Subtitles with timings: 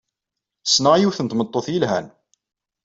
[0.65, 2.07] Ssneɣ yiwet n tmeṭṭut yelhan.